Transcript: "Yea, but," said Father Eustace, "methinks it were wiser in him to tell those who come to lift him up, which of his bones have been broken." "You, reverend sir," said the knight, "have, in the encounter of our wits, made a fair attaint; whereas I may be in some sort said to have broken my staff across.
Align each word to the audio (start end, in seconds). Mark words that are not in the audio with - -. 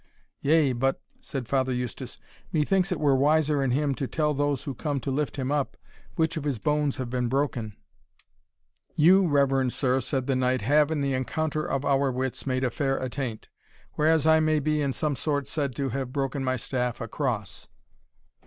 "Yea, 0.41 0.73
but," 0.73 0.99
said 1.19 1.47
Father 1.47 1.71
Eustace, 1.71 2.17
"methinks 2.51 2.91
it 2.91 2.99
were 2.99 3.15
wiser 3.15 3.63
in 3.63 3.69
him 3.69 3.93
to 3.93 4.07
tell 4.07 4.33
those 4.33 4.63
who 4.63 4.73
come 4.73 4.99
to 4.99 5.11
lift 5.11 5.35
him 5.37 5.51
up, 5.51 5.77
which 6.15 6.35
of 6.37 6.43
his 6.43 6.57
bones 6.57 6.95
have 6.95 7.07
been 7.07 7.27
broken." 7.27 7.75
"You, 8.95 9.27
reverend 9.27 9.73
sir," 9.73 9.99
said 9.99 10.25
the 10.25 10.35
knight, 10.35 10.63
"have, 10.63 10.89
in 10.89 11.01
the 11.01 11.13
encounter 11.13 11.63
of 11.63 11.85
our 11.85 12.11
wits, 12.11 12.47
made 12.47 12.63
a 12.63 12.71
fair 12.71 12.97
attaint; 12.97 13.49
whereas 13.93 14.25
I 14.25 14.39
may 14.39 14.57
be 14.57 14.81
in 14.81 14.91
some 14.91 15.15
sort 15.15 15.45
said 15.45 15.75
to 15.75 15.89
have 15.89 16.11
broken 16.11 16.43
my 16.43 16.55
staff 16.55 16.99
across. 16.99 17.67